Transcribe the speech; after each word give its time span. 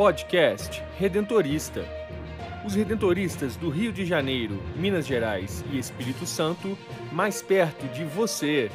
Podcast 0.00 0.82
Redentorista. 0.98 1.84
Os 2.64 2.74
redentoristas 2.74 3.54
do 3.54 3.68
Rio 3.68 3.92
de 3.92 4.06
Janeiro, 4.06 4.58
Minas 4.74 5.06
Gerais 5.06 5.62
e 5.70 5.78
Espírito 5.78 6.24
Santo, 6.24 6.74
mais 7.12 7.42
perto 7.42 7.86
de 7.88 8.02
você. 8.04 8.70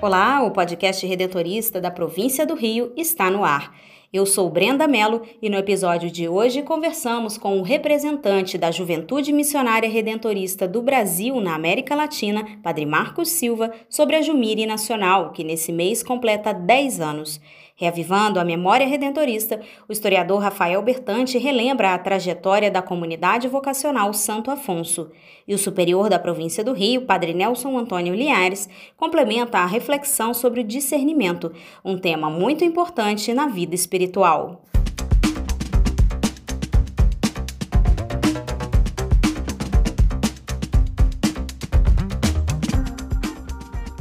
Olá, 0.00 0.44
o 0.44 0.52
podcast 0.52 1.04
Redentorista 1.04 1.80
da 1.80 1.90
província 1.90 2.46
do 2.46 2.54
Rio 2.54 2.92
está 2.96 3.28
no 3.32 3.44
ar. 3.44 3.74
Eu 4.10 4.24
sou 4.24 4.48
Brenda 4.48 4.88
Mello 4.88 5.20
e 5.42 5.50
no 5.50 5.58
episódio 5.58 6.10
de 6.10 6.26
hoje 6.26 6.62
conversamos 6.62 7.36
com 7.36 7.58
o 7.58 7.62
representante 7.62 8.56
da 8.56 8.70
Juventude 8.70 9.34
Missionária 9.34 9.86
Redentorista 9.86 10.66
do 10.66 10.80
Brasil 10.80 11.38
na 11.42 11.54
América 11.54 11.94
Latina, 11.94 12.58
Padre 12.62 12.86
Marcos 12.86 13.28
Silva, 13.28 13.70
sobre 13.86 14.16
a 14.16 14.22
Jumire 14.22 14.64
Nacional, 14.64 15.30
que 15.30 15.44
nesse 15.44 15.70
mês 15.70 16.02
completa 16.02 16.54
10 16.54 17.00
anos. 17.02 17.38
Reavivando 17.80 18.40
a 18.40 18.44
memória 18.44 18.88
redentorista, 18.88 19.60
o 19.88 19.92
historiador 19.92 20.42
Rafael 20.42 20.82
Bertante 20.82 21.38
relembra 21.38 21.94
a 21.94 21.98
trajetória 21.98 22.72
da 22.72 22.82
comunidade 22.82 23.46
vocacional 23.46 24.12
Santo 24.12 24.50
Afonso. 24.50 25.12
E 25.46 25.54
o 25.54 25.58
superior 25.58 26.10
da 26.10 26.18
província 26.18 26.64
do 26.64 26.72
Rio, 26.72 27.02
Padre 27.02 27.32
Nelson 27.32 27.78
Antônio 27.78 28.16
Liares, 28.16 28.68
complementa 28.96 29.58
a 29.58 29.66
reflexão 29.66 30.34
sobre 30.34 30.62
o 30.62 30.64
discernimento, 30.64 31.52
um 31.84 31.96
tema 31.96 32.28
muito 32.28 32.64
importante 32.64 33.32
na 33.32 33.46
vida 33.46 33.76
espiritual. 33.76 34.64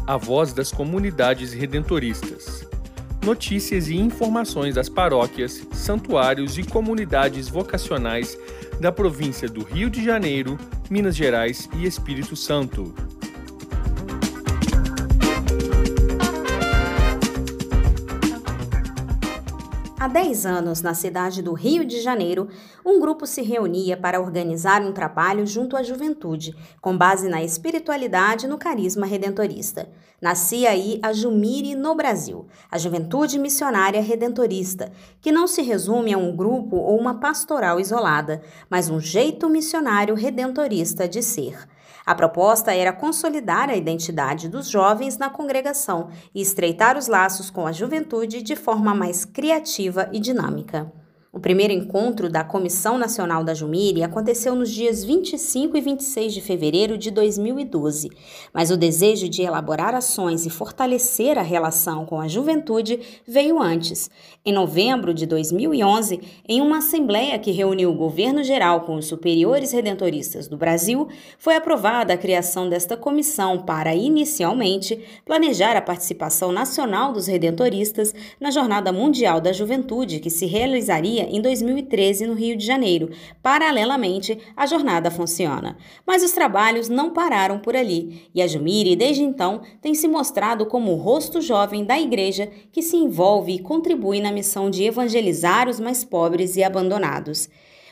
A 0.07 0.17
voz 0.17 0.51
das 0.51 0.71
comunidades 0.71 1.53
redentoristas 1.53 2.56
notícias 3.27 3.89
e 3.89 3.97
informações 3.97 4.75
das 4.75 4.87
paróquias, 4.87 5.67
santuários 5.73 6.57
e 6.57 6.63
comunidades 6.63 7.49
vocacionais 7.49 8.37
da 8.79 8.89
província 8.89 9.49
do 9.49 9.65
Rio 9.65 9.89
de 9.89 10.01
Janeiro, 10.01 10.57
Minas 10.89 11.13
Gerais 11.13 11.67
e 11.75 11.85
Espírito 11.85 12.37
Santo. 12.37 12.93
Há 20.07 20.09
10 20.09 20.45
anos, 20.45 20.81
na 20.81 20.93
cidade 20.93 21.41
do 21.41 21.51
Rio 21.51 21.83
de 21.83 21.99
Janeiro, 21.99 22.47
um 22.85 22.97
grupo 22.97 23.27
se 23.27 23.41
reunia 23.41 23.97
para 23.97 24.21
organizar 24.21 24.81
um 24.81 24.93
trabalho 24.93 25.45
junto 25.45 25.75
à 25.75 25.83
juventude, 25.83 26.55
com 26.79 26.97
base 26.97 27.27
na 27.27 27.43
espiritualidade 27.43 28.45
e 28.45 28.47
no 28.47 28.57
carisma 28.57 29.05
redentorista. 29.05 29.89
Nascia 30.21 30.69
aí 30.69 30.97
a 31.03 31.11
Jumire 31.11 31.75
no 31.75 31.93
Brasil, 31.93 32.47
a 32.71 32.77
Juventude 32.77 33.37
Missionária 33.37 34.01
Redentorista, 34.01 34.93
que 35.19 35.29
não 35.29 35.45
se 35.45 35.61
resume 35.61 36.13
a 36.13 36.17
um 36.17 36.33
grupo 36.33 36.77
ou 36.77 36.97
uma 36.97 37.19
pastoral 37.19 37.77
isolada, 37.77 38.41
mas 38.69 38.89
um 38.89 39.01
jeito 39.01 39.49
missionário 39.49 40.15
redentorista 40.15 41.05
de 41.05 41.21
ser. 41.21 41.67
A 42.05 42.15
proposta 42.15 42.73
era 42.73 42.93
consolidar 42.93 43.69
a 43.69 43.75
identidade 43.75 44.47
dos 44.47 44.69
jovens 44.69 45.17
na 45.17 45.29
congregação 45.29 46.09
e 46.33 46.41
estreitar 46.41 46.97
os 46.97 47.07
laços 47.07 47.49
com 47.49 47.67
a 47.67 47.71
juventude 47.71 48.41
de 48.41 48.55
forma 48.55 48.93
mais 48.93 49.25
criativa 49.25 50.09
e 50.11 50.19
dinâmica. 50.19 50.91
O 51.29 51.41
primeiro 51.41 51.73
encontro 51.73 52.29
da 52.29 52.41
Comissão 52.41 52.97
Nacional 52.97 53.43
da 53.43 53.53
Jumire 53.53 54.01
aconteceu 54.01 54.55
nos 54.55 54.71
dias 54.71 55.03
25 55.03 55.75
e 55.75 55.81
26 55.81 56.33
de 56.33 56.41
fevereiro 56.41 56.97
de 56.97 57.11
2012, 57.11 58.09
mas 58.53 58.71
o 58.71 58.77
desejo 58.77 59.27
de 59.27 59.41
elaborar 59.41 59.93
ações 59.93 60.45
e 60.45 60.49
fortalecer 60.49 61.37
a 61.37 61.41
relação 61.41 62.05
com 62.05 62.21
a 62.21 62.29
juventude 62.29 63.01
veio 63.27 63.61
antes. 63.61 64.09
Em 64.45 64.53
novembro 64.53 65.13
de 65.13 65.25
2011, 65.25 66.21
em 66.47 66.61
uma 66.61 66.77
assembleia 66.77 67.37
que 67.37 67.51
reuniu 67.51 67.91
o 67.91 67.97
governo 67.97 68.41
geral 68.41 68.81
com 68.81 68.95
os 68.95 69.07
superiores 69.07 69.73
redentoristas 69.73 70.47
do 70.47 70.55
Brasil, 70.55 71.09
foi 71.37 71.57
aprovada 71.57 72.13
a 72.13 72.17
criação 72.17 72.69
desta 72.69 72.95
comissão 72.95 73.59
para, 73.59 73.93
inicialmente, 73.93 74.97
planejar 75.25 75.75
a 75.75 75.81
participação 75.81 76.53
nacional 76.53 77.11
dos 77.11 77.27
redentoristas 77.27 78.15
na 78.39 78.49
Jornada 78.49 78.93
Mundial 78.93 79.41
da 79.41 79.51
Juventude, 79.51 80.21
que 80.21 80.29
se 80.29 80.45
realizaria 80.45 81.16
em 81.23 81.41
2013 81.41 82.27
no 82.27 82.33
Rio 82.33 82.55
de 82.55 82.65
Janeiro. 82.65 83.09
Paralelamente, 83.41 84.37
a 84.55 84.65
jornada 84.65 85.09
funciona. 85.09 85.77
Mas 86.05 86.23
os 86.23 86.31
trabalhos 86.31 86.89
não 86.89 87.11
pararam 87.11 87.59
por 87.59 87.75
ali 87.75 88.29
e 88.33 88.41
a 88.41 88.47
Jumire, 88.47 88.95
desde 88.95 89.23
então, 89.23 89.61
tem 89.81 89.93
se 89.93 90.07
mostrado 90.07 90.65
como 90.65 90.91
o 90.91 90.97
rosto 90.97 91.41
jovem 91.41 91.83
da 91.83 91.99
igreja 91.99 92.49
que 92.71 92.81
se 92.81 92.95
envolve 92.95 93.53
e 93.53 93.59
contribui 93.59 94.19
na 94.19 94.31
missão 94.31 94.69
de 94.69 94.83
evangelizar 94.83 95.69
os 95.69 95.79
mais 95.79 96.03
pobres 96.03 96.55
e 96.55 96.63
abandonados. 96.63 97.49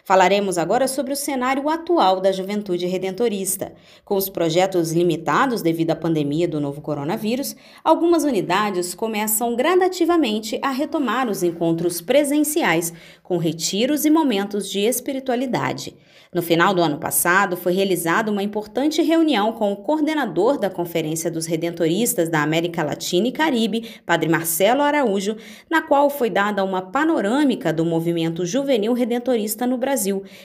Falaremos 0.07 0.59
agora 0.59 0.87
sobre 0.87 1.13
o 1.13 1.15
cenário 1.15 1.67
atual 1.67 2.21
da 2.21 2.31
juventude 2.31 2.85
redentorista. 2.85 3.73
Com 4.05 4.15
os 4.15 4.29
projetos 4.29 4.91
limitados 4.91 5.63
devido 5.63 5.89
à 5.89 5.95
pandemia 5.95 6.47
do 6.47 6.61
novo 6.61 6.79
coronavírus, 6.79 7.55
algumas 7.83 8.23
unidades 8.23 8.93
começam 8.93 9.55
gradativamente 9.55 10.59
a 10.61 10.69
retomar 10.69 11.27
os 11.27 11.41
encontros 11.41 12.01
presenciais, 12.01 12.93
com 13.23 13.39
retiros 13.39 14.05
e 14.05 14.11
momentos 14.11 14.69
de 14.69 14.81
espiritualidade. 14.81 15.97
No 16.35 16.41
final 16.41 16.73
do 16.73 16.83
ano 16.83 16.97
passado, 16.97 17.55
foi 17.55 17.71
realizada 17.71 18.29
uma 18.29 18.43
importante 18.43 19.01
reunião 19.01 19.53
com 19.53 19.71
o 19.71 19.77
coordenador 19.77 20.59
da 20.59 20.69
Conferência 20.69 21.31
dos 21.31 21.45
Redentoristas 21.45 22.27
da 22.27 22.43
América 22.43 22.83
Latina 22.83 23.29
e 23.29 23.31
Caribe, 23.31 23.89
Padre 24.05 24.27
Marcelo 24.27 24.81
Araújo, 24.81 25.37
na 25.69 25.81
qual 25.81 26.09
foi 26.09 26.29
dada 26.29 26.61
uma 26.61 26.81
panorâmica 26.81 27.71
do 27.71 27.85
movimento 27.85 28.45
juvenil 28.45 28.91
redentorista 28.91 29.65
no 29.65 29.77
Brasil, 29.77 29.94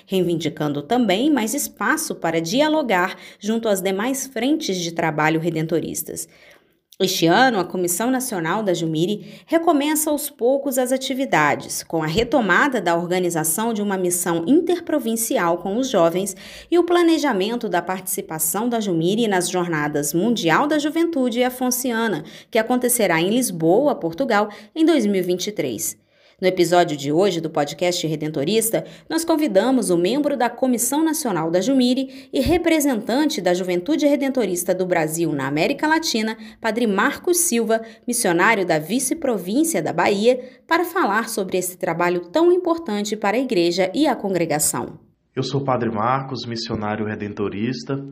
reivindicando 0.07 0.83
também 0.83 1.31
mais 1.31 1.55
espaço 1.55 2.15
para 2.15 2.41
dialogar 2.41 3.17
junto 3.39 3.69
às 3.69 3.81
demais 3.81 4.27
frentes 4.27 4.77
de 4.77 4.93
trabalho 4.93 5.41
redentoristas. 5.41 6.29
Este 7.03 7.27
ano, 7.27 7.59
a 7.59 7.65
Comissão 7.65 8.11
Nacional 8.11 8.63
da 8.63 8.75
Jumire 8.75 9.41
recomeça 9.47 10.11
aos 10.11 10.29
poucos 10.29 10.77
as 10.77 10.93
atividades, 10.93 11.83
com 11.83 12.03
a 12.03 12.07
retomada 12.07 12.79
da 12.79 12.95
organização 12.95 13.73
de 13.73 13.81
uma 13.81 13.97
missão 13.97 14.45
interprovincial 14.47 15.57
com 15.57 15.79
os 15.79 15.89
jovens 15.89 16.37
e 16.71 16.79
o 16.79 16.85
planejamento 16.85 17.71
da 17.71 17.81
participação 17.81 18.69
da 18.69 18.81
Jumire 18.81 19.27
nas 19.27 19.49
Jornadas 19.49 20.13
Mundial 20.13 20.67
da 20.67 20.79
Juventude 20.79 21.39
e 21.39 21.45
Afonciana, 21.45 22.23
que 22.51 22.59
acontecerá 22.59 23.19
em 23.19 23.31
Lisboa, 23.31 23.95
Portugal, 23.95 24.51
em 24.77 24.85
2023. 24.85 26.00
No 26.41 26.49
episódio 26.49 26.97
de 26.97 27.13
hoje 27.13 27.39
do 27.39 27.51
podcast 27.51 28.07
Redentorista, 28.07 28.87
nós 29.11 29.27
convidamos 29.27 29.91
o 29.91 29.99
membro 29.99 30.39
da 30.39 30.49
Comissão 30.49 31.05
Nacional 31.05 31.51
da 31.51 31.61
Jumire 31.61 32.31
e 32.33 32.41
representante 32.41 33.43
da 33.43 33.53
Juventude 33.53 34.07
Redentorista 34.07 34.75
do 34.75 34.87
Brasil 34.87 35.33
na 35.33 35.47
América 35.47 35.87
Latina, 35.87 36.39
Padre 36.59 36.87
Marcos 36.87 37.41
Silva, 37.41 37.83
missionário 38.09 38.65
da 38.65 38.79
vice-província 38.79 39.83
da 39.83 39.93
Bahia, 39.93 40.41
para 40.67 40.87
falar 40.87 41.29
sobre 41.29 41.59
esse 41.59 41.77
trabalho 41.77 42.31
tão 42.31 42.51
importante 42.51 43.15
para 43.17 43.37
a 43.37 43.41
igreja 43.41 43.93
e 43.95 44.07
a 44.07 44.17
congregação. 44.17 44.99
Eu 45.37 45.43
sou 45.43 45.63
Padre 45.63 45.91
Marcos, 45.91 46.47
missionário 46.47 47.05
redentorista, 47.05 48.03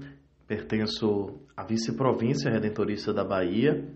pertenço 0.46 1.40
à 1.56 1.64
vice-província 1.64 2.50
redentorista 2.50 3.10
da 3.10 3.24
Bahia 3.24 3.88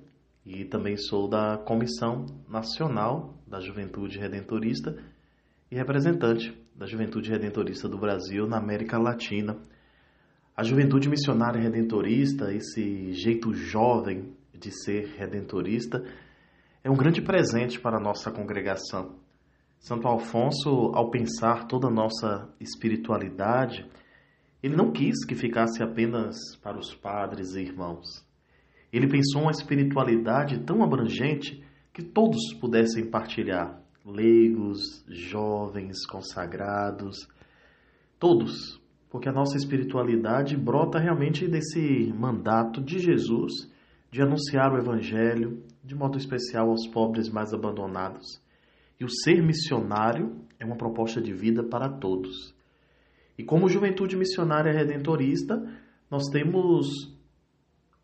e 0.44 0.64
também 0.64 0.96
sou 0.96 1.28
da 1.28 1.58
Comissão 1.58 2.24
Nacional 2.48 3.41
da 3.52 3.60
Juventude 3.60 4.18
Redentorista 4.18 4.96
e 5.70 5.76
representante 5.76 6.58
da 6.74 6.86
Juventude 6.86 7.30
Redentorista 7.30 7.86
do 7.86 7.98
Brasil 7.98 8.46
na 8.46 8.56
América 8.56 8.98
Latina. 8.98 9.58
A 10.56 10.62
Juventude 10.62 11.06
Missionária 11.06 11.60
Redentorista, 11.60 12.50
esse 12.50 13.12
jeito 13.12 13.52
jovem 13.52 14.34
de 14.54 14.70
ser 14.70 15.14
redentorista, 15.18 16.02
é 16.82 16.90
um 16.90 16.96
grande 16.96 17.20
presente 17.20 17.78
para 17.78 17.98
a 17.98 18.00
nossa 18.00 18.30
congregação. 18.30 19.16
Santo 19.78 20.08
Alfonso, 20.08 20.90
ao 20.94 21.10
pensar 21.10 21.66
toda 21.66 21.88
a 21.88 21.92
nossa 21.92 22.48
espiritualidade, 22.58 23.86
ele 24.62 24.76
não 24.76 24.90
quis 24.92 25.26
que 25.26 25.34
ficasse 25.34 25.82
apenas 25.82 26.56
para 26.62 26.78
os 26.78 26.94
padres 26.94 27.54
e 27.54 27.60
irmãos. 27.60 28.26
Ele 28.90 29.08
pensou 29.08 29.42
uma 29.42 29.50
espiritualidade 29.50 30.60
tão 30.60 30.82
abrangente 30.82 31.61
que 31.92 32.02
todos 32.02 32.54
pudessem 32.54 33.10
partilhar, 33.10 33.82
leigos, 34.04 35.04
jovens, 35.08 36.06
consagrados, 36.06 37.28
todos, 38.18 38.80
porque 39.10 39.28
a 39.28 39.32
nossa 39.32 39.56
espiritualidade 39.56 40.56
brota 40.56 40.98
realmente 40.98 41.46
desse 41.46 42.12
mandato 42.16 42.80
de 42.80 42.98
Jesus 42.98 43.70
de 44.10 44.22
anunciar 44.22 44.72
o 44.72 44.78
evangelho, 44.78 45.62
de 45.84 45.94
modo 45.94 46.16
especial 46.16 46.70
aos 46.70 46.86
pobres 46.86 47.28
mais 47.28 47.52
abandonados. 47.52 48.40
E 49.00 49.04
o 49.04 49.08
ser 49.08 49.42
missionário 49.42 50.36
é 50.58 50.64
uma 50.64 50.76
proposta 50.76 51.20
de 51.20 51.32
vida 51.32 51.62
para 51.62 51.88
todos. 51.88 52.54
E 53.36 53.42
como 53.42 53.68
juventude 53.68 54.16
missionária 54.16 54.72
redentorista, 54.72 55.56
nós 56.10 56.28
temos 56.28 57.11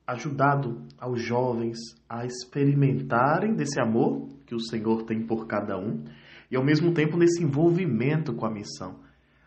ajudado 0.08 0.86
aos 0.98 1.22
jovens 1.22 1.76
a 2.08 2.24
experimentarem 2.24 3.54
desse 3.54 3.78
amor 3.78 4.26
que 4.46 4.54
o 4.54 4.60
Senhor 4.60 5.02
tem 5.02 5.26
por 5.26 5.46
cada 5.46 5.78
um 5.78 6.02
e 6.50 6.56
ao 6.56 6.64
mesmo 6.64 6.94
tempo 6.94 7.18
nesse 7.18 7.44
envolvimento 7.44 8.32
com 8.32 8.46
a 8.46 8.50
missão. 8.50 9.00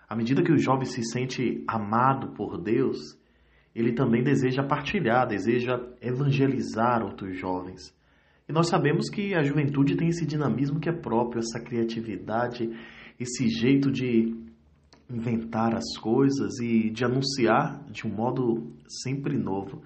À 0.07 0.15
medida 0.15 0.43
que 0.43 0.51
o 0.51 0.59
jovem 0.59 0.85
se 0.85 1.03
sente 1.03 1.63
amado 1.67 2.33
por 2.33 2.61
Deus, 2.61 2.99
ele 3.73 3.93
também 3.93 4.21
deseja 4.21 4.61
partilhar, 4.61 5.27
deseja 5.27 5.81
evangelizar 5.99 7.03
outros 7.03 7.39
jovens. 7.39 7.91
E 8.47 8.53
nós 8.53 8.67
sabemos 8.67 9.09
que 9.09 9.33
a 9.33 9.41
juventude 9.41 9.95
tem 9.95 10.09
esse 10.09 10.27
dinamismo 10.27 10.79
que 10.79 10.89
é 10.89 10.93
próprio, 10.93 11.39
essa 11.39 11.59
criatividade, 11.59 12.69
esse 13.19 13.47
jeito 13.47 13.89
de 13.89 14.35
inventar 15.09 15.73
as 15.73 15.97
coisas 15.99 16.59
e 16.59 16.91
de 16.91 17.03
anunciar 17.03 17.83
de 17.89 18.05
um 18.05 18.11
modo 18.11 18.75
sempre 19.03 19.37
novo. 19.37 19.81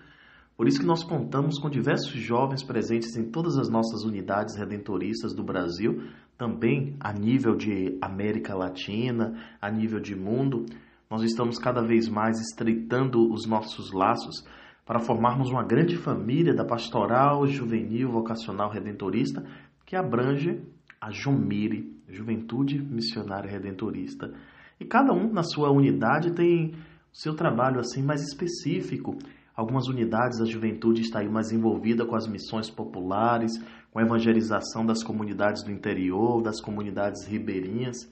Por 0.58 0.68
isso 0.68 0.80
que 0.80 0.86
nós 0.86 1.04
contamos 1.04 1.60
com 1.60 1.70
diversos 1.70 2.14
jovens 2.14 2.64
presentes 2.64 3.18
em 3.18 3.30
todas 3.30 3.58
as 3.58 3.70
nossas 3.70 4.04
unidades 4.04 4.56
redentoristas 4.56 5.34
do 5.34 5.44
Brasil, 5.44 6.04
também 6.38 6.96
a 7.00 7.12
nível 7.12 7.56
de 7.56 7.98
América 8.02 8.56
Latina, 8.56 9.34
a 9.62 9.70
nível 9.70 10.00
de 10.00 10.16
mundo. 10.16 10.66
Nós 11.10 11.24
estamos 11.24 11.60
cada 11.60 11.82
vez 11.82 12.08
mais 12.08 12.40
estreitando 12.40 13.30
os 13.32 13.46
nossos 13.46 13.92
laços 13.92 14.46
para 14.86 15.00
formarmos 15.00 15.50
uma 15.50 15.64
grande 15.64 15.98
família 15.98 16.54
da 16.54 16.64
pastoral 16.64 17.46
juvenil 17.48 18.10
vocacional 18.10 18.70
redentorista 18.70 19.44
que 19.86 19.96
abrange 19.96 20.62
a 21.02 21.12
Jomire, 21.12 21.94
Juventude 22.08 22.80
Missionária 22.80 23.50
Redentorista. 23.52 24.34
E 24.80 24.86
cada 24.86 25.14
um 25.14 25.32
na 25.32 25.44
sua 25.44 25.70
unidade 25.70 26.32
tem 26.32 26.74
seu 27.12 27.36
trabalho 27.36 27.80
assim 27.80 28.04
mais 28.04 28.22
específico. 28.22 29.18
Algumas 29.56 29.88
unidades 29.88 30.40
da 30.40 30.46
juventude 30.46 31.02
está 31.02 31.20
aí 31.20 31.30
mais 31.30 31.52
envolvida 31.52 32.06
com 32.06 32.16
as 32.16 32.28
missões 32.28 32.70
populares, 32.70 33.54
com 33.90 34.00
a 34.00 34.02
evangelização 34.02 34.86
das 34.86 35.02
comunidades 35.02 35.64
do 35.64 35.72
interior, 35.72 36.42
das 36.42 36.60
comunidades 36.60 37.26
ribeirinhas. 37.26 38.12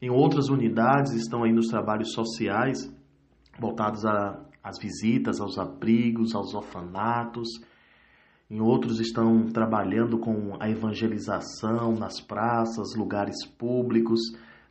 Em 0.00 0.10
outras 0.10 0.48
unidades 0.48 1.12
estão 1.12 1.42
aí 1.42 1.52
nos 1.52 1.66
trabalhos 1.66 2.12
sociais, 2.12 2.88
voltados 3.58 4.04
às 4.62 4.78
visitas 4.78 5.40
aos 5.40 5.58
abrigos, 5.58 6.34
aos 6.36 6.54
orfanatos. 6.54 7.48
Em 8.48 8.60
outros 8.60 9.00
estão 9.00 9.46
trabalhando 9.46 10.18
com 10.18 10.56
a 10.60 10.70
evangelização 10.70 11.96
nas 11.96 12.20
praças, 12.20 12.94
lugares 12.94 13.44
públicos, 13.44 14.20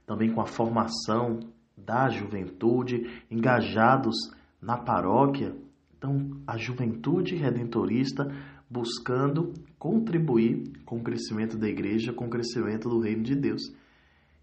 também 0.05 0.31
com 0.31 0.39
a 0.39 0.45
formação 0.45 1.39
da 1.75 2.07
juventude, 2.07 3.03
engajados 3.29 4.15
na 4.61 4.77
paróquia. 4.77 5.64
Então, 6.05 6.39
a 6.45 6.55
juventude 6.55 7.35
redentorista 7.35 8.31
buscando 8.69 9.53
contribuir 9.79 10.61
com 10.85 10.97
o 10.97 11.03
crescimento 11.03 11.57
da 11.57 11.67
igreja, 11.67 12.13
com 12.13 12.27
o 12.27 12.29
crescimento 12.29 12.87
do 12.87 12.99
reino 12.99 13.23
de 13.23 13.35
Deus. 13.35 13.63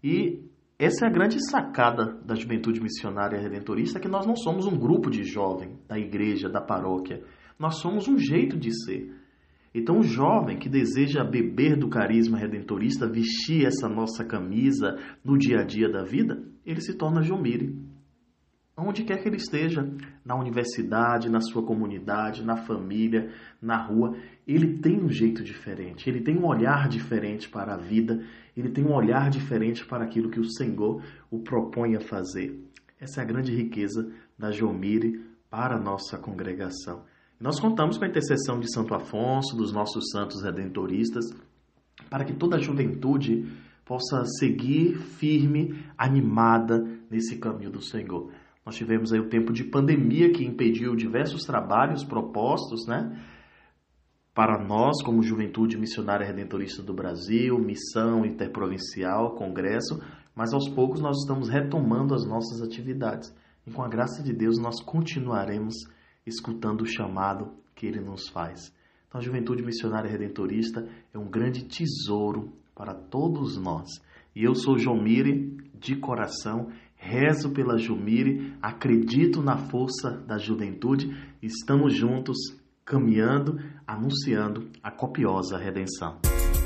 E 0.03 0.41
essa 0.77 1.05
é 1.05 1.07
a 1.07 1.11
grande 1.11 1.39
sacada 1.49 2.19
da 2.25 2.35
juventude 2.35 2.81
missionária 2.81 3.39
redentorista, 3.39 3.97
que 3.97 4.09
nós 4.09 4.27
não 4.27 4.35
somos 4.35 4.65
um 4.65 4.77
grupo 4.77 5.09
de 5.09 5.23
jovem 5.23 5.77
da 5.87 5.97
igreja, 5.97 6.49
da 6.49 6.59
paróquia. 6.59 7.23
Nós 7.57 7.77
somos 7.77 8.09
um 8.09 8.17
jeito 8.17 8.57
de 8.57 8.69
ser. 8.83 9.15
Então, 9.73 9.99
o 9.99 10.03
jovem 10.03 10.59
que 10.59 10.67
deseja 10.67 11.23
beber 11.23 11.77
do 11.77 11.87
carisma 11.87 12.37
redentorista, 12.37 13.07
vestir 13.07 13.65
essa 13.65 13.87
nossa 13.87 14.25
camisa 14.25 14.97
no 15.23 15.37
dia 15.37 15.61
a 15.61 15.63
dia 15.63 15.89
da 15.89 16.03
vida, 16.03 16.43
ele 16.65 16.81
se 16.81 16.97
torna 16.97 17.21
Jomire. 17.21 17.73
Onde 18.75 19.03
quer 19.03 19.21
que 19.21 19.29
ele 19.29 19.37
esteja, 19.37 19.87
na 20.25 20.35
universidade, 20.35 21.29
na 21.29 21.39
sua 21.41 21.63
comunidade, 21.63 22.43
na 22.43 22.57
família, 22.57 23.31
na 23.61 23.77
rua, 23.77 24.15
ele 24.47 24.79
tem 24.79 24.99
um 24.99 25.09
jeito 25.09 25.43
diferente, 25.43 26.09
ele 26.09 26.21
tem 26.21 26.35
um 26.35 26.45
olhar 26.45 26.89
diferente 26.89 27.47
para 27.47 27.75
a 27.75 27.77
vida, 27.77 28.23
ele 28.57 28.69
tem 28.69 28.83
um 28.83 28.93
olhar 28.93 29.29
diferente 29.29 29.85
para 29.85 30.03
aquilo 30.03 30.31
que 30.31 30.39
o 30.39 30.49
Senhor 30.49 31.03
o 31.29 31.39
propõe 31.39 31.95
a 31.95 32.01
fazer. 32.01 32.59
Essa 32.99 33.21
é 33.21 33.23
a 33.23 33.27
grande 33.27 33.53
riqueza 33.55 34.11
da 34.37 34.51
Jomire 34.51 35.23
para 35.51 35.75
a 35.75 35.79
nossa 35.79 36.17
congregação. 36.17 37.03
Nós 37.39 37.59
contamos 37.59 37.97
com 37.97 38.05
a 38.05 38.07
intercessão 38.07 38.59
de 38.59 38.73
Santo 38.73 38.95
Afonso, 38.95 39.55
dos 39.55 39.71
nossos 39.71 40.09
santos 40.09 40.41
redentoristas, 40.41 41.25
para 42.09 42.25
que 42.25 42.33
toda 42.33 42.55
a 42.55 42.59
juventude 42.59 43.45
possa 43.85 44.23
seguir 44.39 44.95
firme, 44.95 45.83
animada 45.97 46.79
nesse 47.11 47.37
caminho 47.37 47.69
do 47.69 47.81
Senhor. 47.81 48.31
Nós 48.65 48.75
tivemos 48.75 49.11
aí 49.11 49.19
o 49.19 49.29
tempo 49.29 49.51
de 49.51 49.63
pandemia 49.63 50.31
que 50.31 50.45
impediu 50.45 50.95
diversos 50.95 51.43
trabalhos 51.43 52.03
propostos, 52.03 52.85
né? 52.87 53.21
Para 54.33 54.63
nós, 54.63 55.03
como 55.03 55.21
Juventude 55.21 55.77
Missionária 55.77 56.25
Redentorista 56.25 56.81
do 56.81 56.93
Brasil, 56.93 57.57
Missão 57.59 58.25
Interprovincial, 58.25 59.35
Congresso, 59.35 60.01
mas 60.35 60.53
aos 60.53 60.67
poucos 60.69 61.01
nós 61.01 61.17
estamos 61.19 61.49
retomando 61.49 62.15
as 62.15 62.25
nossas 62.25 62.61
atividades. 62.61 63.33
E 63.67 63.71
com 63.71 63.83
a 63.83 63.87
graça 63.87 64.23
de 64.23 64.33
Deus 64.33 64.57
nós 64.57 64.81
continuaremos 64.81 65.75
escutando 66.25 66.81
o 66.81 66.87
chamado 66.87 67.53
que 67.75 67.85
ele 67.85 67.99
nos 67.99 68.29
faz. 68.29 68.73
Então, 69.07 69.19
a 69.19 69.23
juventude 69.23 69.61
missionária 69.61 70.09
redentorista 70.09 70.87
é 71.13 71.17
um 71.17 71.29
grande 71.29 71.65
tesouro 71.65 72.51
para 72.73 72.95
todos 72.95 73.57
nós. 73.57 73.87
E 74.35 74.43
eu 74.43 74.55
sou 74.55 74.79
Jomire 74.79 75.55
de 75.75 75.95
coração, 75.95 76.69
rezo 77.03 77.49
pela 77.49 77.77
Jomire, 77.77 78.53
acredito 78.61 79.41
na 79.41 79.57
força 79.57 80.09
da 80.25 80.37
juventude, 80.37 81.13
estamos 81.41 81.93
juntos 81.93 82.37
caminhando, 82.85 83.59
anunciando 83.85 84.69
a 84.81 84.89
copiosa 84.89 85.57
redenção. 85.57 86.17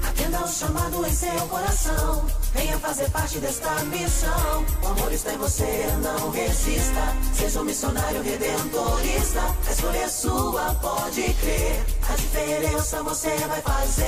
Atenda 0.08 0.44
o 0.44 0.48
chamado 0.48 1.06
em 1.06 1.12
seu 1.12 1.48
coração. 1.48 2.26
Venha 2.54 2.78
fazer 2.80 3.10
parte 3.12 3.40
desta 3.40 3.84
missão. 3.86 4.66
O 4.84 4.88
amor 4.88 5.12
está 5.12 5.34
em 5.34 5.38
você, 5.38 5.88
não 6.04 6.32
resista. 6.32 7.02
Seja 7.34 7.62
um 7.62 7.66
missionário 7.66 8.22
redentorista. 8.22 9.42
A 9.68 9.72
escolha 9.72 9.98
é 9.98 10.08
sua, 10.08 10.76
pode 10.76 11.22
crer. 11.22 11.86
A 12.10 12.16
diferença 12.16 13.04
você 13.04 13.36
vai 13.48 13.62
fazer. 13.62 14.06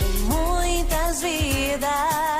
Em 0.00 0.18
muitas 0.24 1.22
vidas. 1.22 2.39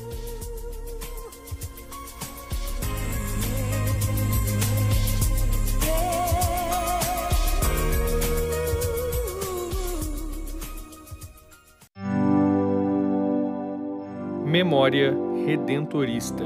Memória 14.51 15.15
Redentorista 15.45 16.43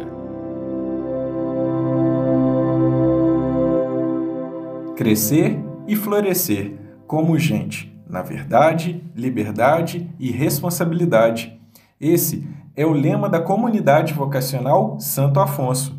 crescer 4.96 5.60
e 5.88 5.96
florescer 5.96 6.76
como 7.08 7.40
gente, 7.40 8.00
na 8.08 8.22
verdade, 8.22 9.04
liberdade 9.16 10.08
e 10.20 10.30
responsabilidade. 10.30 11.60
Esse 12.00 12.48
é 12.76 12.86
o 12.86 12.94
lema 12.94 13.28
da 13.28 13.40
comunidade 13.40 14.14
vocacional 14.14 15.00
Santo 15.00 15.40
Afonso. 15.40 15.95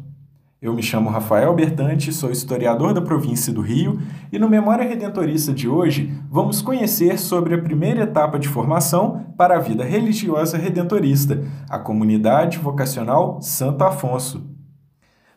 Eu 0.60 0.72
me 0.72 0.82
chamo 0.82 1.10
Rafael 1.10 1.54
Bertante, 1.54 2.10
sou 2.10 2.30
historiador 2.30 2.94
da 2.94 3.02
província 3.02 3.52
do 3.52 3.60
Rio 3.60 4.00
e 4.32 4.38
no 4.38 4.48
Memória 4.48 4.88
Redentorista 4.88 5.52
de 5.52 5.68
hoje 5.68 6.18
vamos 6.30 6.62
conhecer 6.62 7.18
sobre 7.18 7.54
a 7.54 7.60
primeira 7.60 8.04
etapa 8.04 8.38
de 8.38 8.48
formação 8.48 9.34
para 9.36 9.56
a 9.56 9.60
vida 9.60 9.84
religiosa 9.84 10.56
redentorista, 10.56 11.44
a 11.68 11.78
comunidade 11.78 12.56
vocacional 12.56 13.38
Santo 13.42 13.84
Afonso. 13.84 14.48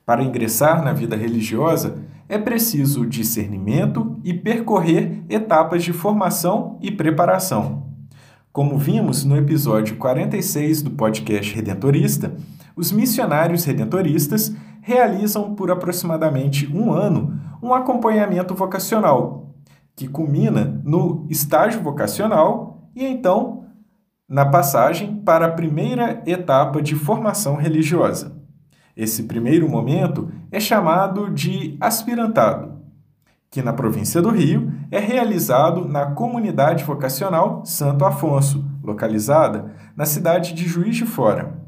Para 0.05 0.23
ingressar 0.23 0.81
na 0.85 0.93
vida 0.93 1.17
religiosa, 1.17 1.97
é 2.29 2.38
preciso 2.38 3.05
discernimento 3.05 4.17
e 4.23 4.33
percorrer 4.33 5.25
etapas 5.27 5.83
de 5.83 5.91
formação 5.91 6.79
e 6.81 6.89
preparação. 6.89 7.89
Como 8.53 8.77
vimos 8.77 9.25
no 9.25 9.35
episódio 9.35 9.97
46 9.97 10.81
do 10.81 10.91
podcast 10.91 11.53
Redentorista, 11.53 12.38
os 12.73 12.93
missionários 12.93 13.65
redentoristas 13.65 14.55
realizam 14.81 15.55
por 15.55 15.71
aproximadamente 15.71 16.67
um 16.75 16.91
ano 16.91 17.39
um 17.62 17.74
acompanhamento 17.74 18.55
vocacional, 18.55 19.53
que 19.95 20.07
culmina 20.07 20.81
no 20.83 21.25
estágio 21.29 21.81
vocacional 21.81 22.89
e 22.95 23.05
então 23.05 23.65
na 24.27 24.45
passagem 24.45 25.15
para 25.17 25.48
a 25.48 25.51
primeira 25.51 26.21
etapa 26.25 26.81
de 26.81 26.95
formação 26.95 27.55
religiosa. 27.55 28.38
Esse 28.95 29.24
primeiro 29.24 29.67
momento 29.67 30.29
é 30.51 30.59
chamado 30.59 31.29
de 31.29 31.77
aspirantado, 31.79 32.79
que 33.50 33.62
na 33.62 33.74
província 33.74 34.21
do 34.21 34.29
Rio 34.29 34.71
é 34.91 35.00
realizado 35.00 35.88
na 35.88 36.07
Comunidade 36.07 36.83
Vocacional 36.83 37.65
Santo 37.65 38.05
Afonso, 38.05 38.63
localizada 38.83 39.74
na 39.95 40.05
cidade 40.05 40.53
de 40.53 40.67
Juiz 40.67 40.95
de 40.95 41.05
Fora. 41.05 41.59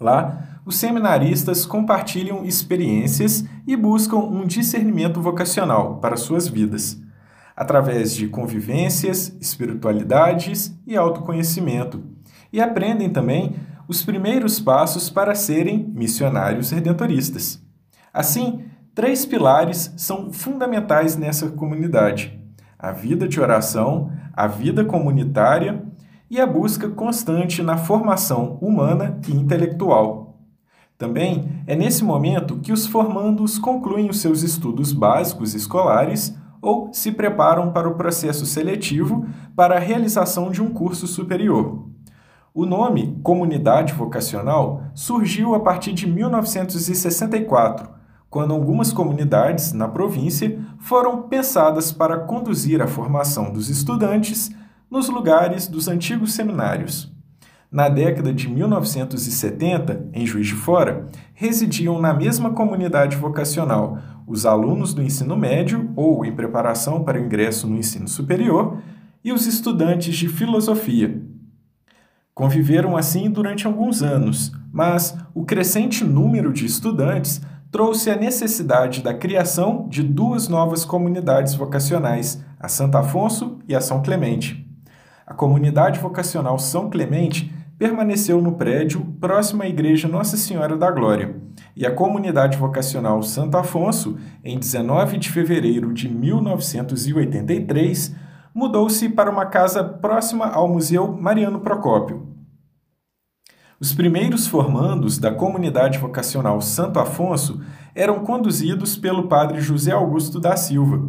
Lá, 0.00 0.47
os 0.68 0.76
seminaristas 0.76 1.64
compartilham 1.64 2.44
experiências 2.44 3.42
e 3.66 3.74
buscam 3.74 4.18
um 4.18 4.46
discernimento 4.46 5.18
vocacional 5.18 5.96
para 5.96 6.14
suas 6.14 6.46
vidas, 6.46 7.00
através 7.56 8.14
de 8.14 8.28
convivências, 8.28 9.34
espiritualidades 9.40 10.78
e 10.86 10.94
autoconhecimento, 10.94 12.04
e 12.52 12.60
aprendem 12.60 13.08
também 13.08 13.56
os 13.88 14.02
primeiros 14.02 14.60
passos 14.60 15.08
para 15.08 15.34
serem 15.34 15.90
missionários 15.94 16.70
redentoristas. 16.70 17.64
Assim, 18.12 18.66
três 18.94 19.24
pilares 19.24 19.94
são 19.96 20.30
fundamentais 20.34 21.16
nessa 21.16 21.48
comunidade: 21.48 22.38
a 22.78 22.92
vida 22.92 23.26
de 23.26 23.40
oração, 23.40 24.12
a 24.34 24.46
vida 24.46 24.84
comunitária 24.84 25.82
e 26.28 26.38
a 26.38 26.46
busca 26.46 26.90
constante 26.90 27.62
na 27.62 27.78
formação 27.78 28.58
humana 28.60 29.18
e 29.26 29.32
intelectual. 29.32 30.27
Também 30.98 31.62
é 31.64 31.76
nesse 31.76 32.02
momento 32.02 32.58
que 32.58 32.72
os 32.72 32.84
formandos 32.84 33.56
concluem 33.56 34.10
os 34.10 34.20
seus 34.20 34.42
estudos 34.42 34.92
básicos 34.92 35.54
escolares 35.54 36.36
ou 36.60 36.92
se 36.92 37.12
preparam 37.12 37.72
para 37.72 37.88
o 37.88 37.94
processo 37.94 38.44
seletivo 38.44 39.24
para 39.54 39.76
a 39.76 39.78
realização 39.78 40.50
de 40.50 40.60
um 40.60 40.70
curso 40.70 41.06
superior. 41.06 41.86
O 42.52 42.66
nome 42.66 43.16
Comunidade 43.22 43.92
Vocacional 43.92 44.82
surgiu 44.92 45.54
a 45.54 45.60
partir 45.60 45.92
de 45.92 46.04
1964, 46.04 47.88
quando 48.28 48.52
algumas 48.52 48.92
comunidades 48.92 49.72
na 49.72 49.86
província 49.86 50.58
foram 50.80 51.28
pensadas 51.28 51.92
para 51.92 52.18
conduzir 52.18 52.82
a 52.82 52.88
formação 52.88 53.52
dos 53.52 53.70
estudantes 53.70 54.50
nos 54.90 55.08
lugares 55.08 55.68
dos 55.68 55.86
antigos 55.86 56.32
seminários. 56.32 57.16
Na 57.70 57.88
década 57.88 58.32
de 58.32 58.48
1970, 58.48 60.08
em 60.12 60.26
Juiz 60.26 60.46
de 60.46 60.54
Fora, 60.54 61.06
residiam 61.34 62.00
na 62.00 62.14
mesma 62.14 62.50
comunidade 62.50 63.16
vocacional 63.16 63.98
os 64.26 64.46
alunos 64.46 64.94
do 64.94 65.02
ensino 65.02 65.36
médio 65.36 65.90
ou 65.94 66.24
em 66.24 66.34
preparação 66.34 67.04
para 67.04 67.20
o 67.20 67.24
ingresso 67.24 67.66
no 67.66 67.76
ensino 67.76 68.08
superior 68.08 68.78
e 69.22 69.32
os 69.32 69.46
estudantes 69.46 70.16
de 70.16 70.28
filosofia, 70.28 71.22
Conviveram 72.38 72.96
assim 72.96 73.28
durante 73.28 73.66
alguns 73.66 74.00
anos, 74.00 74.52
mas 74.72 75.18
o 75.34 75.44
crescente 75.44 76.04
número 76.04 76.52
de 76.52 76.64
estudantes 76.64 77.40
trouxe 77.68 78.12
a 78.12 78.16
necessidade 78.16 79.02
da 79.02 79.12
criação 79.12 79.88
de 79.88 80.04
duas 80.04 80.46
novas 80.46 80.84
comunidades 80.84 81.56
vocacionais, 81.56 82.40
a 82.60 82.68
Santo 82.68 82.96
Afonso 82.96 83.58
e 83.66 83.74
a 83.74 83.80
São 83.80 84.04
Clemente. 84.04 84.64
A 85.26 85.34
comunidade 85.34 85.98
vocacional 85.98 86.60
São 86.60 86.88
Clemente 86.88 87.52
permaneceu 87.78 88.42
no 88.42 88.56
prédio 88.56 89.00
próximo 89.20 89.62
à 89.62 89.68
Igreja 89.68 90.08
Nossa 90.08 90.36
Senhora 90.36 90.76
da 90.76 90.90
Glória, 90.90 91.36
e 91.76 91.86
a 91.86 91.94
comunidade 91.94 92.58
vocacional 92.58 93.22
Santo 93.22 93.56
Afonso, 93.56 94.18
em 94.42 94.58
19 94.58 95.16
de 95.16 95.30
fevereiro 95.30 95.94
de 95.94 96.08
1983, 96.08 98.16
mudou-se 98.52 99.08
para 99.10 99.30
uma 99.30 99.46
casa 99.46 99.84
próxima 99.84 100.46
ao 100.46 100.68
Museu 100.68 101.12
Mariano 101.12 101.60
Procópio. 101.60 102.26
Os 103.78 103.94
primeiros 103.94 104.48
formandos 104.48 105.18
da 105.18 105.32
comunidade 105.32 105.98
vocacional 105.98 106.60
Santo 106.60 106.98
Afonso 106.98 107.60
eram 107.94 108.24
conduzidos 108.24 108.96
pelo 108.96 109.28
padre 109.28 109.60
José 109.60 109.92
Augusto 109.92 110.40
da 110.40 110.56
Silva, 110.56 111.00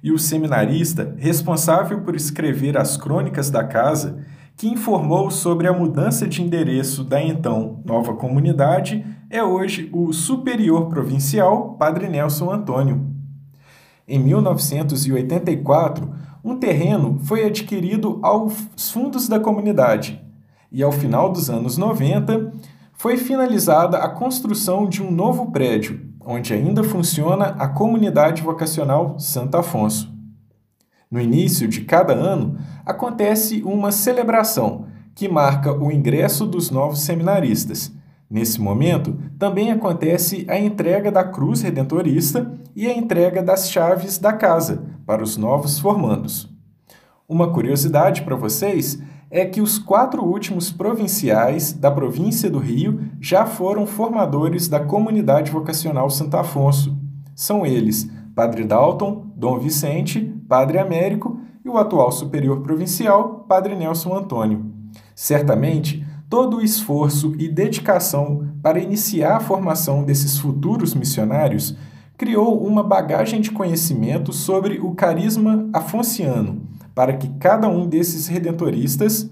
e 0.00 0.12
o 0.12 0.18
seminarista 0.18 1.16
responsável 1.18 2.02
por 2.02 2.14
escrever 2.14 2.76
as 2.76 2.96
crônicas 2.96 3.50
da 3.50 3.64
casa, 3.64 4.24
que 4.62 4.68
informou 4.68 5.28
sobre 5.28 5.66
a 5.66 5.72
mudança 5.72 6.24
de 6.24 6.40
endereço 6.40 7.02
da 7.02 7.20
então 7.20 7.82
nova 7.84 8.14
comunidade, 8.14 9.04
é 9.28 9.42
hoje 9.42 9.90
o 9.92 10.12
superior 10.12 10.88
provincial 10.88 11.72
Padre 11.72 12.08
Nelson 12.08 12.48
Antônio. 12.48 13.10
Em 14.06 14.20
1984, 14.20 16.08
um 16.44 16.56
terreno 16.56 17.18
foi 17.24 17.44
adquirido 17.44 18.20
aos 18.22 18.54
fundos 18.92 19.26
da 19.26 19.40
comunidade 19.40 20.24
e 20.70 20.80
ao 20.80 20.92
final 20.92 21.32
dos 21.32 21.50
anos 21.50 21.76
90 21.76 22.52
foi 22.92 23.16
finalizada 23.16 23.98
a 23.98 24.08
construção 24.08 24.88
de 24.88 25.02
um 25.02 25.10
novo 25.10 25.50
prédio, 25.50 26.00
onde 26.24 26.54
ainda 26.54 26.84
funciona 26.84 27.46
a 27.58 27.66
comunidade 27.66 28.42
vocacional 28.42 29.18
Santo 29.18 29.56
Afonso. 29.56 30.21
No 31.12 31.20
início 31.20 31.68
de 31.68 31.82
cada 31.82 32.14
ano 32.14 32.56
acontece 32.86 33.62
uma 33.62 33.92
celebração 33.92 34.86
que 35.14 35.28
marca 35.28 35.70
o 35.70 35.92
ingresso 35.92 36.46
dos 36.46 36.70
novos 36.70 37.02
seminaristas. 37.02 37.92
Nesse 38.30 38.58
momento, 38.58 39.18
também 39.38 39.70
acontece 39.70 40.46
a 40.48 40.58
entrega 40.58 41.12
da 41.12 41.22
cruz 41.22 41.60
redentorista 41.60 42.50
e 42.74 42.86
a 42.86 42.96
entrega 42.96 43.42
das 43.42 43.70
chaves 43.70 44.16
da 44.16 44.32
casa 44.32 44.84
para 45.04 45.22
os 45.22 45.36
novos 45.36 45.78
formandos. 45.78 46.50
Uma 47.28 47.52
curiosidade 47.52 48.22
para 48.22 48.34
vocês 48.34 48.98
é 49.30 49.44
que 49.44 49.60
os 49.60 49.78
quatro 49.78 50.24
últimos 50.24 50.72
provinciais 50.72 51.74
da 51.74 51.90
província 51.90 52.48
do 52.48 52.58
Rio 52.58 53.00
já 53.20 53.44
foram 53.44 53.86
formadores 53.86 54.66
da 54.66 54.80
comunidade 54.80 55.50
vocacional 55.50 56.08
Santo 56.08 56.38
Afonso. 56.38 56.96
São 57.34 57.66
eles 57.66 58.10
Padre 58.34 58.64
Dalton, 58.64 59.26
Dom 59.36 59.58
Vicente, 59.58 60.20
Padre 60.48 60.78
Américo 60.78 61.40
e 61.64 61.68
o 61.68 61.76
atual 61.76 62.10
superior 62.10 62.60
provincial, 62.60 63.44
Padre 63.48 63.74
Nelson 63.74 64.16
Antônio. 64.16 64.66
Certamente, 65.14 66.04
todo 66.28 66.58
o 66.58 66.62
esforço 66.62 67.34
e 67.38 67.48
dedicação 67.48 68.48
para 68.62 68.80
iniciar 68.80 69.36
a 69.36 69.40
formação 69.40 70.02
desses 70.02 70.38
futuros 70.38 70.94
missionários 70.94 71.76
criou 72.16 72.64
uma 72.64 72.82
bagagem 72.82 73.40
de 73.40 73.50
conhecimento 73.50 74.32
sobre 74.32 74.78
o 74.78 74.94
carisma 74.94 75.68
afonciano 75.72 76.72
para 76.94 77.14
que 77.14 77.28
cada 77.38 77.68
um 77.68 77.86
desses 77.86 78.26
redentoristas 78.26 79.28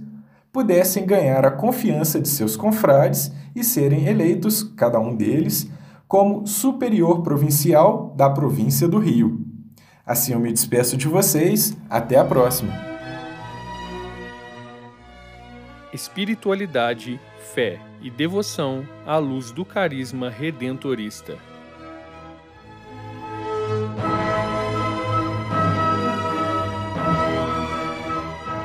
pudessem 0.52 1.07
ganhar 1.07 1.45
a 1.45 1.50
confiança 1.50 2.21
de 2.21 2.28
seus 2.28 2.57
confrades 2.57 3.30
e 3.54 3.62
serem 3.62 4.07
eleitos, 4.07 4.62
cada 4.62 4.99
um 4.99 5.14
deles, 5.14 5.71
como 6.11 6.45
superior 6.45 7.23
provincial 7.23 8.12
da 8.17 8.29
província 8.29 8.88
do 8.88 8.99
Rio. 8.99 9.47
Assim 10.05 10.33
eu 10.33 10.40
me 10.40 10.52
despeço 10.52 10.97
de 10.97 11.07
vocês, 11.07 11.79
até 11.88 12.19
a 12.19 12.25
próxima. 12.25 12.73
Espiritualidade, 15.93 17.21
fé 17.55 17.81
e 18.02 18.11
devoção 18.11 18.85
à 19.07 19.19
luz 19.19 19.52
do 19.52 19.64
carisma 19.64 20.29
redentorista. 20.29 21.38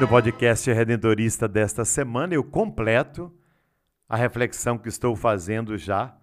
No 0.01 0.07
podcast 0.07 0.73
Redentorista 0.73 1.47
desta 1.47 1.85
semana, 1.85 2.33
eu 2.33 2.43
completo 2.43 3.31
a 4.09 4.15
reflexão 4.15 4.79
que 4.79 4.89
estou 4.89 5.15
fazendo 5.15 5.77
já 5.77 6.17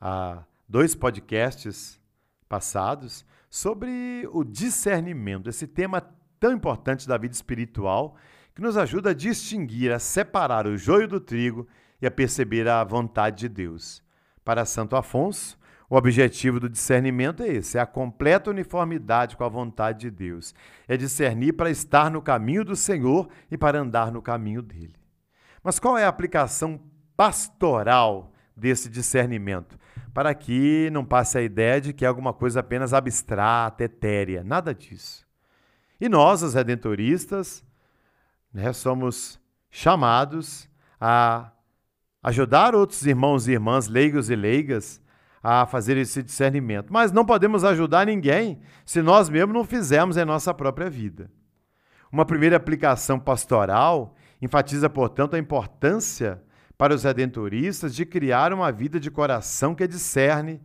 há 0.00 0.44
dois 0.68 0.94
podcasts 0.94 2.00
passados 2.48 3.24
sobre 3.50 4.28
o 4.32 4.44
discernimento, 4.44 5.48
esse 5.48 5.66
tema 5.66 6.02
tão 6.38 6.52
importante 6.52 7.08
da 7.08 7.16
vida 7.16 7.34
espiritual 7.34 8.16
que 8.54 8.62
nos 8.62 8.76
ajuda 8.76 9.10
a 9.10 9.14
distinguir, 9.14 9.92
a 9.92 9.98
separar 9.98 10.66
o 10.66 10.76
joio 10.76 11.08
do 11.08 11.20
trigo 11.20 11.66
e 12.00 12.06
a 12.06 12.10
perceber 12.10 12.68
a 12.68 12.82
vontade 12.84 13.38
de 13.38 13.48
Deus. 13.48 14.02
Para 14.44 14.64
Santo 14.64 14.96
Afonso, 14.96 15.58
o 15.90 15.96
objetivo 15.96 16.60
do 16.60 16.68
discernimento 16.68 17.42
é 17.42 17.48
esse: 17.48 17.78
é 17.78 17.80
a 17.80 17.86
completa 17.86 18.50
uniformidade 18.50 19.36
com 19.36 19.44
a 19.44 19.48
vontade 19.48 20.00
de 20.00 20.10
Deus. 20.10 20.54
É 20.86 20.96
discernir 20.96 21.52
para 21.52 21.70
estar 21.70 22.10
no 22.10 22.20
caminho 22.20 22.64
do 22.64 22.76
Senhor 22.76 23.28
e 23.50 23.56
para 23.56 23.80
andar 23.80 24.12
no 24.12 24.20
caminho 24.20 24.60
dele. 24.60 24.96
Mas 25.62 25.78
qual 25.78 25.96
é 25.96 26.04
a 26.04 26.08
aplicação 26.08 26.80
pastoral 27.16 28.32
desse 28.56 28.88
discernimento? 28.88 29.78
Para 30.12 30.34
que 30.34 30.88
não 30.90 31.04
passe 31.04 31.38
a 31.38 31.42
ideia 31.42 31.80
de 31.80 31.92
que 31.92 32.04
é 32.04 32.08
alguma 32.08 32.32
coisa 32.32 32.60
apenas 32.60 32.92
abstrata, 32.92 33.84
etérea. 33.84 34.42
Nada 34.42 34.74
disso. 34.74 35.26
E 36.00 36.08
nós, 36.08 36.42
os 36.42 36.54
redentoristas, 36.54 37.64
né, 38.52 38.72
somos 38.72 39.40
chamados 39.70 40.68
a 41.00 41.52
ajudar 42.22 42.74
outros 42.74 43.04
irmãos 43.06 43.46
e 43.46 43.52
irmãs, 43.52 43.88
leigos 43.88 44.30
e 44.30 44.36
leigas, 44.36 45.00
a 45.42 45.66
fazer 45.66 45.96
esse 45.96 46.22
discernimento. 46.22 46.92
Mas 46.92 47.12
não 47.12 47.24
podemos 47.24 47.64
ajudar 47.64 48.06
ninguém 48.06 48.60
se 48.84 49.00
nós 49.02 49.28
mesmos 49.28 49.54
não 49.54 49.64
fizermos 49.64 50.16
em 50.16 50.24
nossa 50.24 50.52
própria 50.52 50.90
vida. 50.90 51.30
Uma 52.10 52.24
primeira 52.24 52.56
aplicação 52.56 53.18
pastoral 53.18 54.14
enfatiza, 54.40 54.88
portanto, 54.88 55.34
a 55.34 55.38
importância 55.38 56.42
para 56.78 56.94
os 56.94 57.02
redentoristas 57.02 57.94
de 57.94 58.06
criar 58.06 58.52
uma 58.52 58.70
vida 58.70 59.00
de 59.00 59.10
coração 59.10 59.74
que 59.74 59.86
discerne 59.88 60.60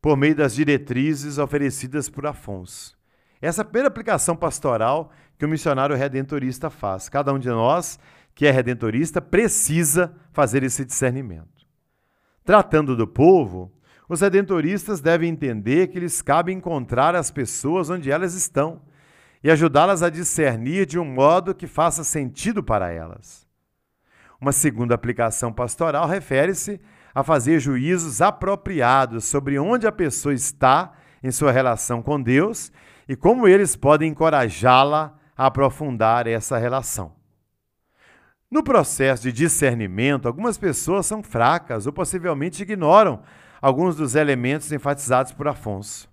por 0.00 0.16
meio 0.16 0.34
das 0.34 0.52
diretrizes 0.54 1.38
oferecidas 1.38 2.10
por 2.10 2.26
Afonso. 2.26 2.98
Essa 3.40 3.60
é 3.60 3.62
a 3.62 3.64
primeira 3.64 3.86
aplicação 3.86 4.34
pastoral 4.34 5.12
que 5.38 5.44
o 5.44 5.48
missionário 5.48 5.94
redentorista 5.94 6.68
faz. 6.68 7.08
Cada 7.08 7.32
um 7.32 7.38
de 7.38 7.48
nós 7.48 7.98
que 8.34 8.46
é 8.46 8.50
redentorista 8.50 9.20
precisa 9.20 10.12
fazer 10.32 10.64
esse 10.64 10.84
discernimento. 10.84 11.66
Tratando 12.44 12.96
do 12.96 13.06
povo, 13.06 13.72
os 14.08 14.20
redentoristas 14.20 15.00
devem 15.00 15.30
entender 15.30 15.88
que 15.88 16.00
lhes 16.00 16.20
cabe 16.20 16.52
encontrar 16.52 17.14
as 17.14 17.30
pessoas 17.30 17.88
onde 17.88 18.10
elas 18.10 18.34
estão 18.34 18.82
e 19.44 19.50
ajudá-las 19.50 20.02
a 20.02 20.10
discernir 20.10 20.86
de 20.86 20.98
um 20.98 21.04
modo 21.04 21.54
que 21.54 21.66
faça 21.66 22.02
sentido 22.02 22.62
para 22.62 22.90
elas. 22.90 23.41
Uma 24.42 24.50
segunda 24.50 24.92
aplicação 24.92 25.52
pastoral 25.52 26.04
refere-se 26.08 26.80
a 27.14 27.22
fazer 27.22 27.60
juízos 27.60 28.20
apropriados 28.20 29.24
sobre 29.24 29.56
onde 29.56 29.86
a 29.86 29.92
pessoa 29.92 30.34
está 30.34 30.94
em 31.22 31.30
sua 31.30 31.52
relação 31.52 32.02
com 32.02 32.20
Deus 32.20 32.72
e 33.08 33.14
como 33.14 33.46
eles 33.46 33.76
podem 33.76 34.10
encorajá-la 34.10 35.16
a 35.36 35.46
aprofundar 35.46 36.26
essa 36.26 36.58
relação. 36.58 37.14
No 38.50 38.64
processo 38.64 39.22
de 39.22 39.32
discernimento, 39.32 40.26
algumas 40.26 40.58
pessoas 40.58 41.06
são 41.06 41.22
fracas 41.22 41.86
ou 41.86 41.92
possivelmente 41.92 42.64
ignoram 42.64 43.22
alguns 43.60 43.94
dos 43.94 44.16
elementos 44.16 44.72
enfatizados 44.72 45.30
por 45.30 45.46
Afonso. 45.46 46.11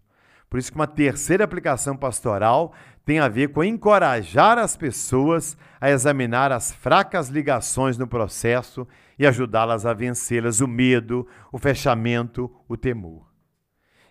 Por 0.50 0.58
isso 0.58 0.72
que 0.72 0.78
uma 0.78 0.88
terceira 0.88 1.44
aplicação 1.44 1.96
pastoral 1.96 2.74
tem 3.06 3.20
a 3.20 3.28
ver 3.28 3.50
com 3.50 3.64
encorajar 3.64 4.58
as 4.58 4.76
pessoas 4.76 5.58
a 5.80 5.90
examinar 5.90 6.52
as 6.52 6.72
fracas 6.72 7.30
ligações 7.30 7.98
no 7.98 8.08
processo 8.08 8.88
e 9.18 9.28
ajudá-las 9.28 9.86
a 9.86 9.94
vencê-las 9.94 10.60
o 10.60 10.68
medo, 10.68 11.28
o 11.52 11.58
fechamento, 11.58 12.52
o 12.68 12.76
temor. 12.76 13.28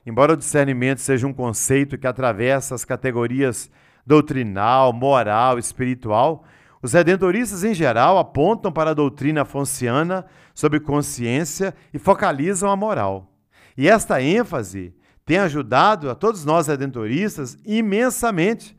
Embora 0.06 0.32
o 0.32 0.36
discernimento 0.36 0.98
seja 0.98 1.26
um 1.26 1.32
conceito 1.32 1.98
que 1.98 2.06
atravessa 2.06 2.74
as 2.74 2.84
categorias 2.84 3.70
doutrinal, 4.06 4.92
moral, 4.92 5.58
espiritual, 5.58 6.44
os 6.80 6.92
redentoristas, 6.92 7.64
em 7.64 7.74
geral, 7.74 8.18
apontam 8.18 8.70
para 8.72 8.92
a 8.92 8.94
doutrina 8.94 9.44
fonciana 9.44 10.24
sobre 10.54 10.80
consciência 10.80 11.74
e 11.92 11.98
focalizam 11.98 12.70
a 12.70 12.76
moral. 12.76 13.32
E 13.76 13.88
esta 13.88 14.22
ênfase 14.22 14.94
tem 15.28 15.36
ajudado 15.36 16.08
a 16.08 16.14
todos 16.14 16.46
nós 16.46 16.68
redentoristas 16.68 17.58
imensamente 17.62 18.74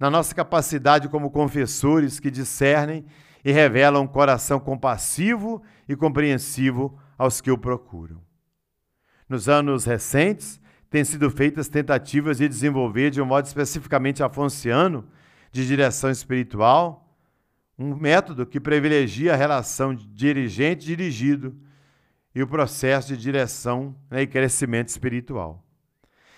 na 0.00 0.10
nossa 0.10 0.34
capacidade 0.34 1.08
como 1.08 1.30
confessores 1.30 2.18
que 2.18 2.28
discernem 2.28 3.06
e 3.44 3.52
revelam 3.52 4.02
um 4.02 4.08
coração 4.08 4.58
compassivo 4.58 5.62
e 5.88 5.94
compreensivo 5.94 6.98
aos 7.16 7.40
que 7.40 7.52
o 7.52 7.56
procuram. 7.56 8.20
Nos 9.28 9.48
anos 9.48 9.84
recentes, 9.84 10.60
têm 10.90 11.04
sido 11.04 11.30
feitas 11.30 11.68
tentativas 11.68 12.38
de 12.38 12.48
desenvolver, 12.48 13.10
de 13.10 13.22
um 13.22 13.24
modo 13.24 13.46
especificamente 13.46 14.24
afonciano, 14.24 15.06
de 15.52 15.64
direção 15.64 16.10
espiritual, 16.10 17.16
um 17.78 17.94
método 17.94 18.44
que 18.44 18.58
privilegia 18.58 19.34
a 19.34 19.36
relação 19.36 19.94
dirigente-dirigido 19.94 21.56
e 22.34 22.42
o 22.42 22.48
processo 22.48 23.14
de 23.14 23.16
direção 23.16 23.94
né, 24.10 24.22
e 24.22 24.26
crescimento 24.26 24.88
espiritual. 24.88 25.64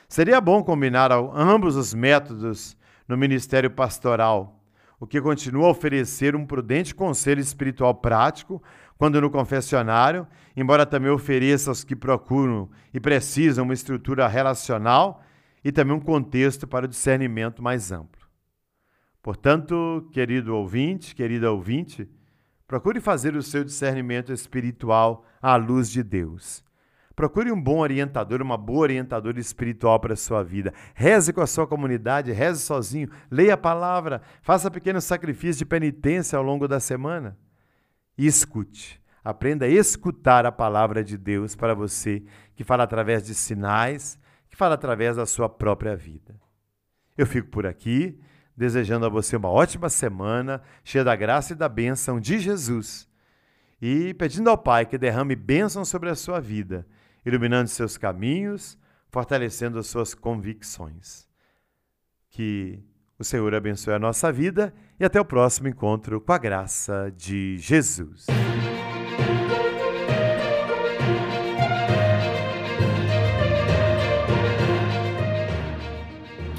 Seria 0.08 0.40
bom 0.40 0.62
combinar 0.62 1.10
ambos 1.12 1.76
os 1.76 1.94
métodos 1.94 2.76
no 3.08 3.16
ministério 3.16 3.70
pastoral, 3.70 4.62
o 4.98 5.06
que 5.06 5.20
continua 5.20 5.66
a 5.66 5.70
oferecer 5.70 6.34
um 6.34 6.46
prudente 6.46 6.94
conselho 6.94 7.40
espiritual 7.40 7.94
prático 7.94 8.62
quando 8.96 9.20
no 9.20 9.30
confessionário, 9.30 10.26
embora 10.56 10.86
também 10.86 11.10
ofereça 11.10 11.70
aos 11.70 11.84
que 11.84 11.96
procuram 11.96 12.70
e 12.92 13.00
precisam 13.00 13.64
uma 13.64 13.74
estrutura 13.74 14.26
relacional 14.28 15.22
e 15.64 15.72
também 15.72 15.96
um 15.96 16.00
contexto 16.00 16.66
para 16.66 16.86
o 16.86 16.88
discernimento 16.88 17.62
mais 17.62 17.90
amplo. 17.90 18.24
Portanto, 19.22 20.08
querido 20.12 20.54
ouvinte, 20.54 21.14
querida 21.14 21.50
ouvinte, 21.50 22.08
procure 22.66 23.00
fazer 23.00 23.34
o 23.34 23.42
seu 23.42 23.64
discernimento 23.64 24.32
espiritual 24.32 25.24
à 25.40 25.56
luz 25.56 25.90
de 25.90 26.02
Deus. 26.02 26.62
Procure 27.14 27.52
um 27.52 27.60
bom 27.60 27.78
orientador, 27.78 28.42
uma 28.42 28.56
boa 28.56 28.80
orientadora 28.80 29.38
espiritual 29.38 30.00
para 30.00 30.14
a 30.14 30.16
sua 30.16 30.42
vida. 30.42 30.74
Reze 30.94 31.32
com 31.32 31.40
a 31.40 31.46
sua 31.46 31.66
comunidade, 31.66 32.32
reze 32.32 32.60
sozinho, 32.60 33.08
leia 33.30 33.54
a 33.54 33.58
palavra, 33.58 34.20
faça 34.42 34.70
pequenos 34.70 35.04
sacrifícios 35.04 35.58
de 35.58 35.64
penitência 35.64 36.36
ao 36.36 36.42
longo 36.42 36.66
da 36.66 36.80
semana. 36.80 37.38
E 38.18 38.26
escute. 38.26 39.00
Aprenda 39.22 39.64
a 39.64 39.68
escutar 39.68 40.44
a 40.44 40.52
palavra 40.52 41.02
de 41.02 41.16
Deus 41.16 41.54
para 41.54 41.74
você, 41.74 42.22
que 42.54 42.64
fala 42.64 42.82
através 42.82 43.24
de 43.24 43.34
sinais, 43.34 44.18
que 44.48 44.56
fala 44.56 44.74
através 44.74 45.16
da 45.16 45.24
sua 45.24 45.48
própria 45.48 45.96
vida. 45.96 46.38
Eu 47.16 47.26
fico 47.26 47.48
por 47.48 47.66
aqui 47.66 48.18
desejando 48.56 49.06
a 49.06 49.08
você 49.08 49.36
uma 49.36 49.50
ótima 49.50 49.88
semana, 49.88 50.62
cheia 50.84 51.04
da 51.04 51.16
graça 51.16 51.52
e 51.52 51.56
da 51.56 51.68
bênção 51.68 52.20
de 52.20 52.38
Jesus. 52.38 53.08
E 53.80 54.14
pedindo 54.14 54.48
ao 54.48 54.56
Pai 54.56 54.86
que 54.86 54.96
derrame 54.96 55.34
bênção 55.34 55.84
sobre 55.84 56.08
a 56.08 56.14
sua 56.14 56.40
vida, 56.40 56.86
iluminando 57.24 57.68
seus 57.68 57.96
caminhos, 57.96 58.78
fortalecendo 59.08 59.78
as 59.78 59.86
suas 59.86 60.14
convicções. 60.14 61.26
Que 62.30 62.82
o 63.18 63.24
Senhor 63.24 63.54
abençoe 63.54 63.94
a 63.94 63.98
nossa 63.98 64.32
vida 64.32 64.74
e 64.98 65.04
até 65.04 65.20
o 65.20 65.24
próximo 65.24 65.68
encontro 65.68 66.20
com 66.20 66.32
a 66.32 66.38
graça 66.38 67.12
de 67.16 67.56
Jesus. 67.58 68.26